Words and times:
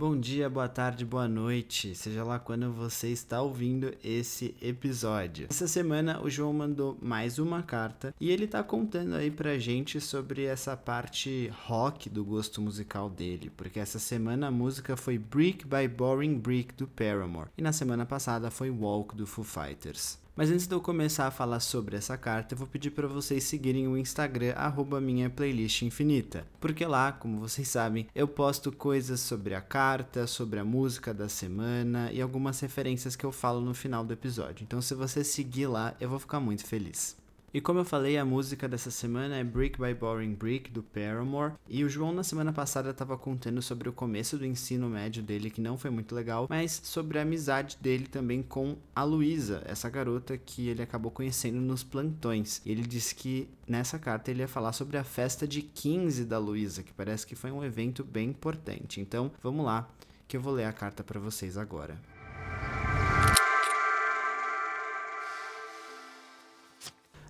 Bom 0.00 0.18
dia, 0.18 0.48
boa 0.48 0.66
tarde, 0.66 1.04
boa 1.04 1.28
noite, 1.28 1.94
seja 1.94 2.24
lá 2.24 2.38
quando 2.38 2.72
você 2.72 3.08
está 3.08 3.42
ouvindo 3.42 3.92
esse 4.02 4.54
episódio. 4.62 5.46
Essa 5.50 5.68
semana 5.68 6.22
o 6.22 6.30
João 6.30 6.54
mandou 6.54 6.96
mais 7.02 7.38
uma 7.38 7.62
carta 7.62 8.14
e 8.18 8.30
ele 8.30 8.46
tá 8.46 8.62
contando 8.62 9.14
aí 9.14 9.30
pra 9.30 9.58
gente 9.58 10.00
sobre 10.00 10.44
essa 10.44 10.74
parte 10.74 11.52
rock 11.66 12.08
do 12.08 12.24
gosto 12.24 12.62
musical 12.62 13.10
dele, 13.10 13.52
porque 13.54 13.78
essa 13.78 13.98
semana 13.98 14.46
a 14.46 14.50
música 14.50 14.96
foi 14.96 15.18
Brick 15.18 15.66
by 15.66 15.86
Boring 15.86 16.38
Brick 16.38 16.72
do 16.72 16.88
Paramore 16.88 17.50
e 17.58 17.60
na 17.60 17.70
semana 17.70 18.06
passada 18.06 18.50
foi 18.50 18.70
Walk 18.70 19.14
do 19.14 19.26
Foo 19.26 19.44
Fighters. 19.44 20.18
Mas 20.34 20.50
antes 20.50 20.66
de 20.66 20.74
eu 20.74 20.80
começar 20.80 21.26
a 21.26 21.30
falar 21.30 21.60
sobre 21.60 21.96
essa 21.96 22.16
carta, 22.16 22.54
eu 22.54 22.58
vou 22.58 22.66
pedir 22.66 22.90
para 22.90 23.06
vocês 23.06 23.44
seguirem 23.44 23.86
o 23.88 23.96
Instagram 23.96 24.54
minha 25.00 25.28
playlist 25.28 25.82
infinita, 25.82 26.46
porque 26.60 26.86
lá, 26.86 27.12
como 27.12 27.38
vocês 27.38 27.68
sabem, 27.68 28.06
eu 28.14 28.26
posto 28.26 28.72
coisas 28.72 29.20
sobre 29.20 29.54
a 29.54 29.60
carta, 29.60 30.26
sobre 30.26 30.58
a 30.58 30.64
música 30.64 31.12
da 31.12 31.28
semana 31.28 32.10
e 32.12 32.22
algumas 32.22 32.58
referências 32.60 33.16
que 33.16 33.26
eu 33.26 33.32
falo 33.32 33.60
no 33.60 33.74
final 33.74 34.04
do 34.04 34.12
episódio. 34.12 34.62
Então, 34.62 34.80
se 34.80 34.94
você 34.94 35.22
seguir 35.22 35.66
lá, 35.66 35.94
eu 36.00 36.08
vou 36.08 36.18
ficar 36.18 36.40
muito 36.40 36.64
feliz. 36.64 37.19
E 37.52 37.60
como 37.60 37.80
eu 37.80 37.84
falei, 37.84 38.16
a 38.16 38.24
música 38.24 38.68
dessa 38.68 38.92
semana 38.92 39.36
é 39.36 39.42
Brick 39.42 39.76
by 39.80 39.92
Boring 39.92 40.34
Brick, 40.34 40.70
do 40.70 40.84
Paramore. 40.84 41.54
E 41.68 41.82
o 41.82 41.88
João, 41.88 42.12
na 42.12 42.22
semana 42.22 42.52
passada, 42.52 42.90
estava 42.90 43.18
contando 43.18 43.60
sobre 43.60 43.88
o 43.88 43.92
começo 43.92 44.38
do 44.38 44.46
ensino 44.46 44.88
médio 44.88 45.20
dele, 45.20 45.50
que 45.50 45.60
não 45.60 45.76
foi 45.76 45.90
muito 45.90 46.14
legal, 46.14 46.46
mas 46.48 46.80
sobre 46.84 47.18
a 47.18 47.22
amizade 47.22 47.76
dele 47.80 48.06
também 48.06 48.40
com 48.40 48.76
a 48.94 49.02
Luísa, 49.02 49.64
essa 49.66 49.90
garota 49.90 50.38
que 50.38 50.68
ele 50.68 50.80
acabou 50.80 51.10
conhecendo 51.10 51.60
nos 51.60 51.82
plantões. 51.82 52.62
E 52.64 52.70
ele 52.70 52.82
disse 52.82 53.16
que 53.16 53.48
nessa 53.66 53.98
carta 53.98 54.30
ele 54.30 54.42
ia 54.42 54.48
falar 54.48 54.72
sobre 54.72 54.96
a 54.96 55.02
festa 55.02 55.44
de 55.44 55.60
15 55.60 56.26
da 56.26 56.38
Luísa, 56.38 56.84
que 56.84 56.92
parece 56.92 57.26
que 57.26 57.34
foi 57.34 57.50
um 57.50 57.64
evento 57.64 58.04
bem 58.04 58.28
importante. 58.28 59.00
Então, 59.00 59.32
vamos 59.42 59.66
lá, 59.66 59.90
que 60.28 60.36
eu 60.36 60.40
vou 60.40 60.52
ler 60.52 60.66
a 60.66 60.72
carta 60.72 61.02
para 61.02 61.18
vocês 61.18 61.58
agora. 61.58 61.98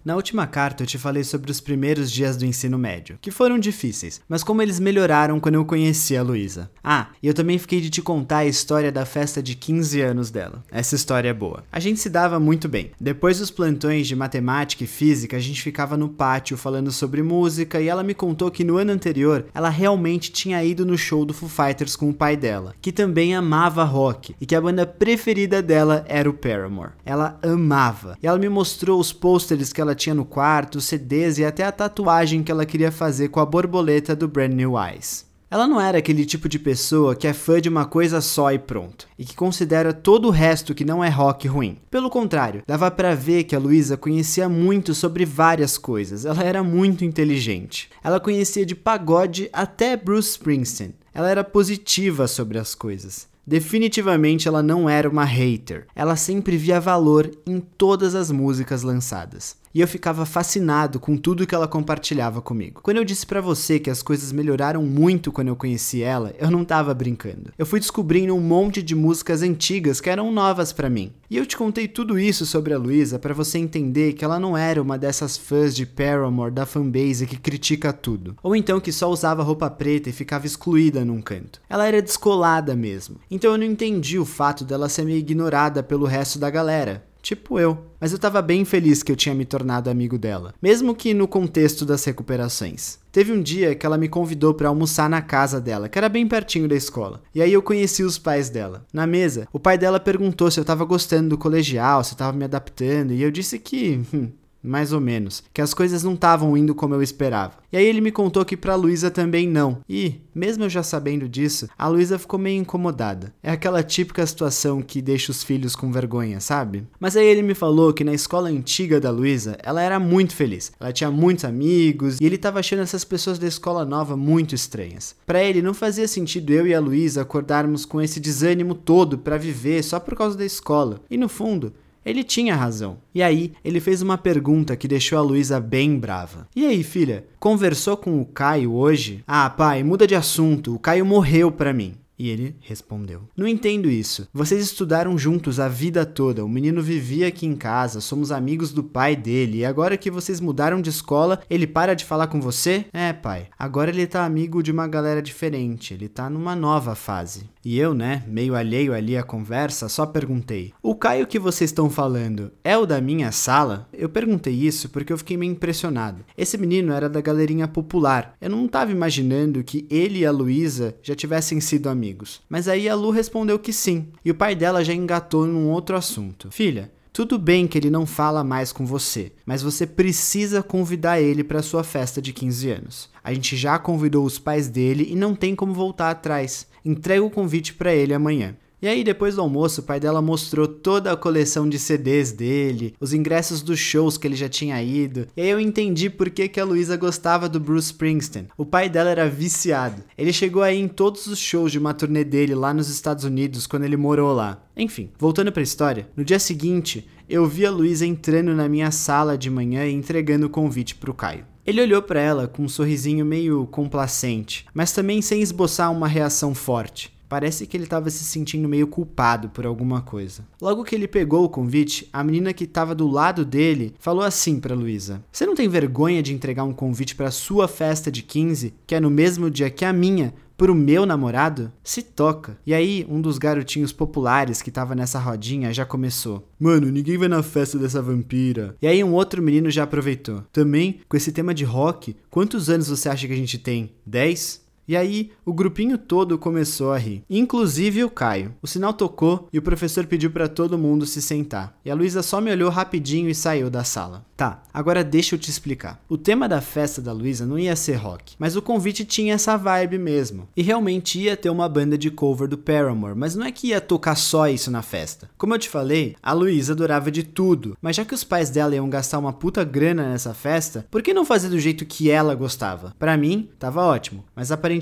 Na 0.02 0.16
última 0.16 0.46
carta 0.46 0.82
eu 0.82 0.86
te 0.86 0.96
falei 0.96 1.22
sobre 1.22 1.50
os 1.50 1.60
primeiros 1.60 2.10
dias 2.10 2.34
do 2.34 2.46
ensino 2.46 2.78
médio, 2.78 3.18
que 3.20 3.30
foram 3.30 3.58
difíceis, 3.58 4.20
mas 4.26 4.42
como 4.42 4.62
eles 4.62 4.80
melhoraram 4.80 5.38
quando 5.38 5.56
eu 5.56 5.64
conheci 5.64 6.16
a 6.16 6.22
Luísa. 6.22 6.70
Ah, 6.82 7.08
e 7.22 7.26
eu 7.26 7.34
também 7.34 7.58
fiquei 7.58 7.82
de 7.82 7.90
te 7.90 8.00
contar 8.00 8.38
a 8.38 8.46
história 8.46 8.90
da 8.90 9.04
festa 9.04 9.42
de 9.42 9.54
15 9.54 10.00
anos 10.00 10.30
dela. 10.30 10.64
Essa 10.70 10.94
história 10.94 11.28
é 11.28 11.34
boa. 11.34 11.64
A 11.70 11.78
gente 11.78 12.00
se 12.00 12.08
dava 12.08 12.40
muito 12.40 12.66
bem. 12.66 12.92
Depois 12.98 13.40
dos 13.40 13.50
plantões 13.50 14.08
de 14.08 14.16
matemática 14.16 14.84
e 14.84 14.86
física, 14.86 15.36
a 15.36 15.40
gente 15.40 15.60
ficava 15.60 15.98
no 15.98 16.08
pátio 16.08 16.56
falando 16.56 16.90
sobre 16.90 17.22
música 17.22 17.78
e 17.78 17.88
ela 17.88 18.02
me 18.02 18.14
contou 18.14 18.50
que 18.50 18.64
no 18.64 18.78
ano 18.78 18.92
anterior 18.92 19.44
ela 19.52 19.68
realmente 19.68 20.32
tinha 20.32 20.64
ido 20.64 20.86
no 20.86 20.96
show 20.96 21.26
do 21.26 21.34
Foo 21.34 21.48
Fighters 21.48 21.94
com 21.94 22.08
o 22.08 22.14
pai 22.14 22.38
dela, 22.38 22.74
que 22.80 22.90
também 22.90 23.34
amava 23.34 23.84
rock 23.84 24.34
e 24.40 24.46
que 24.46 24.54
a 24.54 24.60
banda 24.62 24.86
preferida 24.86 25.60
dela 25.60 26.06
era 26.08 26.28
o 26.28 26.32
Paramore. 26.32 26.92
Ela 27.04 27.38
amava. 27.42 28.16
E 28.22 28.26
ela 28.26 28.38
me 28.38 28.48
mostrou 28.48 28.98
os 28.98 29.12
pôsteres 29.12 29.74
que 29.74 29.80
ela 29.80 29.94
tinha 30.00 30.14
no 30.14 30.24
quarto, 30.24 30.80
CDs 30.80 31.38
e 31.38 31.44
até 31.44 31.62
a 31.64 31.70
tatuagem 31.70 32.42
que 32.42 32.50
ela 32.50 32.64
queria 32.64 32.90
fazer 32.90 33.28
com 33.28 33.38
a 33.38 33.46
borboleta 33.46 34.16
do 34.16 34.26
Brand 34.26 34.52
New 34.52 34.72
Eyes. 34.78 35.28
Ela 35.50 35.66
não 35.66 35.80
era 35.80 35.98
aquele 35.98 36.24
tipo 36.24 36.48
de 36.48 36.60
pessoa 36.60 37.16
que 37.16 37.26
é 37.26 37.32
fã 37.32 37.60
de 37.60 37.68
uma 37.68 37.84
coisa 37.84 38.20
só 38.20 38.52
e 38.52 38.58
pronto, 38.58 39.08
e 39.18 39.24
que 39.24 39.34
considera 39.34 39.92
todo 39.92 40.28
o 40.28 40.30
resto 40.30 40.74
que 40.74 40.84
não 40.84 41.02
é 41.02 41.08
rock 41.08 41.48
ruim. 41.48 41.76
Pelo 41.90 42.08
contrário, 42.08 42.62
dava 42.66 42.88
para 42.88 43.16
ver 43.16 43.44
que 43.44 43.56
a 43.56 43.58
Luísa 43.58 43.96
conhecia 43.96 44.48
muito 44.48 44.94
sobre 44.94 45.24
várias 45.24 45.76
coisas, 45.76 46.24
ela 46.24 46.42
era 46.42 46.62
muito 46.62 47.04
inteligente. 47.04 47.90
Ela 48.02 48.20
conhecia 48.20 48.64
de 48.64 48.76
pagode 48.76 49.50
até 49.52 49.96
Bruce 49.96 50.30
Springsteen. 50.30 50.94
Ela 51.12 51.28
era 51.28 51.42
positiva 51.42 52.28
sobre 52.28 52.56
as 52.56 52.74
coisas. 52.76 53.28
Definitivamente 53.44 54.46
ela 54.46 54.62
não 54.62 54.88
era 54.88 55.10
uma 55.10 55.24
hater. 55.24 55.88
Ela 55.96 56.14
sempre 56.14 56.56
via 56.56 56.78
valor 56.78 57.28
em 57.44 57.58
todas 57.58 58.14
as 58.14 58.30
músicas 58.30 58.84
lançadas 58.84 59.58
e 59.74 59.80
eu 59.80 59.88
ficava 59.88 60.26
fascinado 60.26 60.98
com 60.98 61.16
tudo 61.16 61.46
que 61.46 61.54
ela 61.54 61.68
compartilhava 61.68 62.42
comigo. 62.42 62.80
Quando 62.82 62.96
eu 62.96 63.04
disse 63.04 63.26
para 63.26 63.40
você 63.40 63.78
que 63.78 63.90
as 63.90 64.02
coisas 64.02 64.32
melhoraram 64.32 64.82
muito 64.82 65.32
quando 65.32 65.48
eu 65.48 65.56
conheci 65.56 66.02
ela, 66.02 66.34
eu 66.38 66.50
não 66.50 66.64
tava 66.64 66.92
brincando. 66.92 67.52
Eu 67.56 67.66
fui 67.66 67.78
descobrindo 67.80 68.34
um 68.34 68.40
monte 68.40 68.82
de 68.82 68.94
músicas 68.94 69.42
antigas 69.42 70.00
que 70.00 70.10
eram 70.10 70.32
novas 70.32 70.72
para 70.72 70.90
mim. 70.90 71.12
E 71.30 71.36
eu 71.36 71.46
te 71.46 71.56
contei 71.56 71.86
tudo 71.86 72.18
isso 72.18 72.44
sobre 72.44 72.74
a 72.74 72.78
Luísa 72.78 73.18
para 73.18 73.32
você 73.32 73.58
entender 73.58 74.14
que 74.14 74.24
ela 74.24 74.40
não 74.40 74.56
era 74.56 74.82
uma 74.82 74.98
dessas 74.98 75.36
fãs 75.36 75.76
de 75.76 75.86
Paramore 75.86 76.52
da 76.52 76.66
fanbase 76.66 77.26
que 77.26 77.36
critica 77.36 77.92
tudo, 77.92 78.36
ou 78.42 78.56
então 78.56 78.80
que 78.80 78.90
só 78.90 79.08
usava 79.08 79.42
roupa 79.42 79.70
preta 79.70 80.08
e 80.08 80.12
ficava 80.12 80.46
excluída 80.46 81.04
num 81.04 81.22
canto. 81.22 81.60
Ela 81.68 81.86
era 81.86 82.02
descolada 82.02 82.74
mesmo. 82.74 83.18
Então 83.30 83.52
eu 83.52 83.58
não 83.58 83.64
entendi 83.64 84.18
o 84.18 84.24
fato 84.24 84.64
dela 84.64 84.88
ser 84.88 85.04
meio 85.04 85.18
ignorada 85.18 85.82
pelo 85.82 86.06
resto 86.06 86.38
da 86.38 86.50
galera. 86.50 87.09
Tipo 87.22 87.58
eu. 87.58 87.78
Mas 88.00 88.12
eu 88.12 88.18
tava 88.18 88.40
bem 88.40 88.64
feliz 88.64 89.02
que 89.02 89.12
eu 89.12 89.16
tinha 89.16 89.34
me 89.34 89.44
tornado 89.44 89.90
amigo 89.90 90.16
dela, 90.16 90.54
mesmo 90.60 90.94
que 90.94 91.12
no 91.12 91.28
contexto 91.28 91.84
das 91.84 92.04
recuperações. 92.04 92.98
Teve 93.12 93.32
um 93.32 93.42
dia 93.42 93.74
que 93.74 93.84
ela 93.84 93.98
me 93.98 94.08
convidou 94.08 94.54
para 94.54 94.68
almoçar 94.68 95.10
na 95.10 95.20
casa 95.20 95.60
dela, 95.60 95.88
que 95.88 95.98
era 95.98 96.08
bem 96.08 96.26
pertinho 96.26 96.68
da 96.68 96.76
escola. 96.76 97.20
E 97.34 97.42
aí 97.42 97.52
eu 97.52 97.60
conheci 97.60 98.02
os 98.02 98.18
pais 98.18 98.48
dela. 98.48 98.86
Na 98.92 99.06
mesa, 99.06 99.48
o 99.52 99.58
pai 99.58 99.76
dela 99.76 100.00
perguntou 100.00 100.50
se 100.50 100.58
eu 100.58 100.64
tava 100.64 100.84
gostando 100.84 101.30
do 101.30 101.38
colegial, 101.38 102.02
se 102.04 102.14
eu 102.14 102.18
tava 102.18 102.36
me 102.36 102.44
adaptando, 102.44 103.12
e 103.12 103.22
eu 103.22 103.30
disse 103.30 103.58
que 103.58 104.00
hum, 104.14 104.30
mais 104.62 104.92
ou 104.92 105.00
menos, 105.00 105.42
que 105.52 105.60
as 105.60 105.74
coisas 105.74 106.02
não 106.02 106.14
estavam 106.14 106.56
indo 106.56 106.74
como 106.74 106.94
eu 106.94 107.02
esperava. 107.02 107.54
E 107.72 107.76
aí 107.76 107.84
ele 107.84 108.00
me 108.00 108.10
contou 108.10 108.44
que 108.44 108.56
para 108.56 108.74
Luísa 108.74 109.10
também 109.10 109.46
não. 109.46 109.78
E, 109.88 110.16
mesmo 110.34 110.64
eu 110.64 110.68
já 110.68 110.82
sabendo 110.82 111.28
disso, 111.28 111.68
a 111.78 111.86
Luísa 111.86 112.18
ficou 112.18 112.38
meio 112.38 112.60
incomodada. 112.60 113.32
É 113.42 113.50
aquela 113.50 113.82
típica 113.82 114.26
situação 114.26 114.82
que 114.82 115.00
deixa 115.00 115.30
os 115.30 115.42
filhos 115.42 115.76
com 115.76 115.92
vergonha, 115.92 116.40
sabe? 116.40 116.86
Mas 116.98 117.16
aí 117.16 117.26
ele 117.26 117.42
me 117.42 117.54
falou 117.54 117.92
que 117.92 118.04
na 118.04 118.12
escola 118.12 118.48
antiga 118.48 119.00
da 119.00 119.10
Luísa, 119.10 119.56
ela 119.62 119.82
era 119.82 120.00
muito 120.00 120.34
feliz. 120.34 120.72
Ela 120.80 120.92
tinha 120.92 121.10
muitos 121.10 121.44
amigos 121.44 122.20
e 122.20 122.26
ele 122.26 122.36
estava 122.36 122.58
achando 122.58 122.82
essas 122.82 123.04
pessoas 123.04 123.38
da 123.38 123.46
escola 123.46 123.84
nova 123.84 124.16
muito 124.16 124.54
estranhas. 124.54 125.14
Para 125.24 125.42
ele 125.42 125.62
não 125.62 125.72
fazia 125.74 126.08
sentido 126.08 126.52
eu 126.52 126.66
e 126.66 126.74
a 126.74 126.80
Luísa 126.80 127.22
acordarmos 127.22 127.84
com 127.84 128.00
esse 128.00 128.18
desânimo 128.18 128.74
todo 128.74 129.18
para 129.18 129.38
viver 129.38 129.82
só 129.84 130.00
por 130.00 130.16
causa 130.16 130.36
da 130.36 130.44
escola. 130.44 131.00
E 131.08 131.16
no 131.16 131.28
fundo, 131.28 131.72
ele 132.10 132.24
tinha 132.24 132.56
razão. 132.56 132.98
E 133.14 133.22
aí, 133.22 133.52
ele 133.64 133.80
fez 133.80 134.02
uma 134.02 134.18
pergunta 134.18 134.76
que 134.76 134.88
deixou 134.88 135.18
a 135.18 135.22
Luísa 135.22 135.60
bem 135.60 135.98
brava. 135.98 136.46
E 136.54 136.66
aí, 136.66 136.82
filha, 136.82 137.24
conversou 137.38 137.96
com 137.96 138.20
o 138.20 138.24
Caio 138.26 138.74
hoje? 138.74 139.22
Ah, 139.26 139.48
pai, 139.48 139.82
muda 139.82 140.06
de 140.06 140.14
assunto. 140.14 140.74
O 140.74 140.78
Caio 140.78 141.06
morreu 141.06 141.50
pra 141.50 141.72
mim. 141.72 141.94
E 142.20 142.28
ele 142.28 142.54
respondeu: 142.60 143.22
Não 143.34 143.48
entendo 143.48 143.90
isso. 143.90 144.28
Vocês 144.30 144.62
estudaram 144.62 145.16
juntos 145.16 145.58
a 145.58 145.68
vida 145.68 146.04
toda. 146.04 146.44
O 146.44 146.48
menino 146.50 146.82
vivia 146.82 147.28
aqui 147.28 147.46
em 147.46 147.56
casa, 147.56 147.98
somos 147.98 148.30
amigos 148.30 148.74
do 148.74 148.84
pai 148.84 149.16
dele. 149.16 149.60
E 149.60 149.64
agora 149.64 149.96
que 149.96 150.10
vocês 150.10 150.38
mudaram 150.38 150.82
de 150.82 150.90
escola, 150.90 151.40
ele 151.48 151.66
para 151.66 151.94
de 151.94 152.04
falar 152.04 152.26
com 152.26 152.38
você? 152.38 152.84
É, 152.92 153.14
pai. 153.14 153.48
Agora 153.58 153.88
ele 153.88 154.06
tá 154.06 154.22
amigo 154.22 154.62
de 154.62 154.70
uma 154.70 154.86
galera 154.86 155.22
diferente. 155.22 155.94
Ele 155.94 156.10
tá 156.10 156.28
numa 156.28 156.54
nova 156.54 156.94
fase. 156.94 157.48
E 157.64 157.78
eu, 157.78 157.94
né, 157.94 158.22
meio 158.26 158.54
alheio 158.54 158.92
ali 158.92 159.16
à 159.16 159.22
conversa, 159.22 159.88
só 159.88 160.04
perguntei: 160.04 160.74
O 160.82 160.94
Caio 160.94 161.26
que 161.26 161.38
vocês 161.38 161.70
estão 161.70 161.88
falando 161.88 162.52
é 162.62 162.76
o 162.76 162.84
da 162.84 163.00
minha 163.00 163.32
sala? 163.32 163.88
Eu 163.94 164.10
perguntei 164.10 164.52
isso 164.52 164.90
porque 164.90 165.10
eu 165.10 165.18
fiquei 165.18 165.38
meio 165.38 165.52
impressionado. 165.52 166.22
Esse 166.36 166.58
menino 166.58 166.92
era 166.92 167.08
da 167.08 167.22
galerinha 167.22 167.66
popular. 167.66 168.34
Eu 168.38 168.50
não 168.50 168.68
tava 168.68 168.92
imaginando 168.92 169.64
que 169.64 169.86
ele 169.88 170.18
e 170.18 170.26
a 170.26 170.30
Luísa 170.30 170.94
já 171.02 171.14
tivessem 171.14 171.60
sido 171.62 171.88
amigos 171.88 172.09
amigos. 172.10 172.40
Mas 172.48 172.68
aí 172.68 172.88
a 172.88 172.94
Lu 172.94 173.10
respondeu 173.10 173.58
que 173.58 173.72
sim, 173.72 174.08
e 174.24 174.30
o 174.30 174.34
pai 174.34 174.54
dela 174.54 174.84
já 174.84 174.92
engatou 174.92 175.46
num 175.46 175.68
outro 175.70 175.96
assunto. 175.96 176.50
Filha, 176.50 176.90
tudo 177.12 177.38
bem 177.38 177.66
que 177.66 177.78
ele 177.78 177.90
não 177.90 178.04
fala 178.04 178.42
mais 178.42 178.72
com 178.72 178.84
você, 178.84 179.32
mas 179.46 179.62
você 179.62 179.86
precisa 179.86 180.62
convidar 180.62 181.20
ele 181.20 181.44
para 181.44 181.62
sua 181.62 181.84
festa 181.84 182.20
de 182.20 182.32
15 182.32 182.70
anos. 182.70 183.10
A 183.22 183.32
gente 183.32 183.56
já 183.56 183.78
convidou 183.78 184.24
os 184.24 184.38
pais 184.38 184.68
dele 184.68 185.08
e 185.10 185.14
não 185.14 185.34
tem 185.34 185.54
como 185.54 185.72
voltar 185.72 186.10
atrás. 186.10 186.66
Entrega 186.84 187.22
o 187.22 187.30
convite 187.30 187.74
para 187.74 187.94
ele 187.94 188.14
amanhã. 188.14 188.56
E 188.82 188.88
aí, 188.88 189.04
depois 189.04 189.34
do 189.34 189.42
almoço, 189.42 189.82
o 189.82 189.84
pai 189.84 190.00
dela 190.00 190.22
mostrou 190.22 190.66
toda 190.66 191.12
a 191.12 191.16
coleção 191.16 191.68
de 191.68 191.78
CDs 191.78 192.32
dele, 192.32 192.94
os 192.98 193.12
ingressos 193.12 193.60
dos 193.60 193.78
shows 193.78 194.16
que 194.16 194.26
ele 194.26 194.34
já 194.34 194.48
tinha 194.48 194.82
ido. 194.82 195.26
E 195.36 195.42
aí 195.42 195.50
eu 195.50 195.60
entendi 195.60 196.08
por 196.08 196.30
que, 196.30 196.48
que 196.48 196.58
a 196.58 196.64
Luísa 196.64 196.96
gostava 196.96 197.46
do 197.46 197.60
Bruce 197.60 197.88
Springsteen. 197.88 198.48
O 198.56 198.64
pai 198.64 198.88
dela 198.88 199.10
era 199.10 199.28
viciado. 199.28 200.02
Ele 200.16 200.32
chegou 200.32 200.62
aí 200.62 200.78
em 200.78 200.88
todos 200.88 201.26
os 201.26 201.38
shows 201.38 201.70
de 201.70 201.78
uma 201.78 201.92
turnê 201.92 202.24
dele 202.24 202.54
lá 202.54 202.72
nos 202.72 202.88
Estados 202.88 203.24
Unidos 203.24 203.66
quando 203.66 203.84
ele 203.84 203.98
morou 203.98 204.32
lá. 204.32 204.64
Enfim, 204.74 205.10
voltando 205.18 205.52
para 205.52 205.60
a 205.60 205.62
história, 205.62 206.08
no 206.16 206.24
dia 206.24 206.38
seguinte, 206.38 207.06
eu 207.28 207.46
vi 207.46 207.66
a 207.66 207.70
Luísa 207.70 208.06
entrando 208.06 208.54
na 208.54 208.66
minha 208.66 208.90
sala 208.90 209.36
de 209.36 209.50
manhã 209.50 209.86
e 209.86 209.92
entregando 209.92 210.46
o 210.46 210.50
convite 210.50 210.94
pro 210.94 211.12
Caio. 211.12 211.44
Ele 211.66 211.82
olhou 211.82 212.00
para 212.00 212.20
ela 212.20 212.48
com 212.48 212.62
um 212.62 212.68
sorrisinho 212.68 213.24
meio 213.26 213.66
complacente, 213.66 214.64
mas 214.72 214.92
também 214.92 215.20
sem 215.20 215.42
esboçar 215.42 215.92
uma 215.92 216.08
reação 216.08 216.54
forte. 216.54 217.12
Parece 217.30 217.64
que 217.64 217.76
ele 217.76 217.84
estava 217.84 218.10
se 218.10 218.24
sentindo 218.24 218.68
meio 218.68 218.88
culpado 218.88 219.50
por 219.50 219.64
alguma 219.64 220.00
coisa. 220.00 220.44
Logo 220.60 220.82
que 220.82 220.96
ele 220.96 221.06
pegou 221.06 221.44
o 221.44 221.48
convite, 221.48 222.08
a 222.12 222.24
menina 222.24 222.52
que 222.52 222.64
estava 222.64 222.92
do 222.92 223.06
lado 223.06 223.44
dele 223.44 223.94
falou 224.00 224.24
assim 224.24 224.58
para 224.58 224.74
Luísa: 224.74 225.22
"Você 225.30 225.46
não 225.46 225.54
tem 225.54 225.68
vergonha 225.68 226.24
de 226.24 226.34
entregar 226.34 226.64
um 226.64 226.72
convite 226.72 227.14
para 227.14 227.30
sua 227.30 227.68
festa 227.68 228.10
de 228.10 228.24
15, 228.24 228.74
que 228.84 228.96
é 228.96 229.00
no 229.00 229.08
mesmo 229.08 229.48
dia 229.48 229.70
que 229.70 229.84
a 229.84 229.92
minha, 229.92 230.34
pro 230.56 230.74
meu 230.74 231.06
namorado? 231.06 231.72
Se 231.84 232.02
toca. 232.02 232.58
E 232.66 232.74
aí, 232.74 233.06
um 233.08 233.20
dos 233.20 233.38
garotinhos 233.38 233.92
populares 233.92 234.60
que 234.60 234.72
tava 234.72 234.96
nessa 234.96 235.20
rodinha 235.20 235.72
já 235.72 235.86
começou. 235.86 236.46
Mano, 236.58 236.90
ninguém 236.90 237.16
vai 237.16 237.28
na 237.28 237.44
festa 237.44 237.78
dessa 237.78 238.02
vampira. 238.02 238.76
E 238.82 238.88
aí, 238.88 239.04
um 239.04 239.14
outro 239.14 239.40
menino 239.40 239.70
já 239.70 239.84
aproveitou. 239.84 240.42
Também, 240.52 241.00
com 241.08 241.16
esse 241.16 241.30
tema 241.30 241.54
de 241.54 241.64
rock, 241.64 242.16
quantos 242.28 242.68
anos 242.68 242.88
você 242.88 243.08
acha 243.08 243.26
que 243.26 243.32
a 243.32 243.36
gente 243.36 243.56
tem? 243.56 243.92
10? 244.04 244.68
E 244.90 244.96
aí, 244.96 245.30
o 245.46 245.54
grupinho 245.54 245.96
todo 245.96 246.36
começou 246.36 246.90
a 246.90 246.98
rir, 246.98 247.22
inclusive 247.30 248.02
o 248.02 248.10
Caio. 248.10 248.56
O 248.60 248.66
sinal 248.66 248.92
tocou 248.92 249.48
e 249.52 249.56
o 249.56 249.62
professor 249.62 250.04
pediu 250.04 250.32
para 250.32 250.48
todo 250.48 250.76
mundo 250.76 251.06
se 251.06 251.22
sentar. 251.22 251.78
E 251.84 251.90
a 251.92 251.94
Luísa 251.94 252.24
só 252.24 252.40
me 252.40 252.50
olhou 252.50 252.68
rapidinho 252.68 253.30
e 253.30 253.34
saiu 253.34 253.70
da 253.70 253.84
sala. 253.84 254.26
Tá, 254.36 254.62
agora 254.74 255.04
deixa 255.04 255.36
eu 255.36 255.38
te 255.38 255.48
explicar. 255.48 256.02
O 256.08 256.18
tema 256.18 256.48
da 256.48 256.60
festa 256.60 257.00
da 257.00 257.12
Luísa 257.12 257.46
não 257.46 257.58
ia 257.58 257.76
ser 257.76 257.96
rock, 257.96 258.34
mas 258.36 258.56
o 258.56 258.62
convite 258.62 259.04
tinha 259.04 259.34
essa 259.34 259.56
vibe 259.56 259.96
mesmo. 259.96 260.48
E 260.56 260.62
realmente 260.62 261.20
ia 261.20 261.36
ter 261.36 261.50
uma 261.50 261.68
banda 261.68 261.96
de 261.96 262.10
cover 262.10 262.48
do 262.48 262.58
Paramore, 262.58 263.14
mas 263.14 263.36
não 263.36 263.46
é 263.46 263.52
que 263.52 263.68
ia 263.68 263.80
tocar 263.80 264.16
só 264.16 264.48
isso 264.48 264.72
na 264.72 264.82
festa. 264.82 265.30
Como 265.38 265.54
eu 265.54 265.58
te 265.58 265.68
falei, 265.68 266.16
a 266.20 266.32
Luísa 266.32 266.72
adorava 266.72 267.12
de 267.12 267.22
tudo, 267.22 267.76
mas 267.80 267.94
já 267.94 268.04
que 268.04 268.14
os 268.14 268.24
pais 268.24 268.50
dela 268.50 268.74
iam 268.74 268.90
gastar 268.90 269.20
uma 269.20 269.32
puta 269.32 269.62
grana 269.62 270.08
nessa 270.08 270.34
festa, 270.34 270.84
por 270.90 271.00
que 271.00 271.14
não 271.14 271.24
fazer 271.24 271.50
do 271.50 271.60
jeito 271.60 271.84
que 271.84 272.10
ela 272.10 272.34
gostava? 272.34 272.92
Para 272.98 273.16
mim, 273.16 273.50
tava 273.58 273.84
ótimo, 273.84 274.24
mas 274.34 274.50
aparentemente 274.50 274.79